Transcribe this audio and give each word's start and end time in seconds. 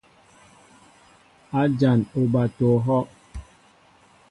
A 1.59 1.61
jan 1.79 1.99
oɓato 2.19 2.65
ohɔʼ. 2.75 3.07